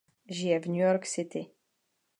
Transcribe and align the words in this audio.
Žije 0.29 0.59
v 0.59 0.65
New 0.65 0.79
York 0.81 1.05
City. 1.05 1.51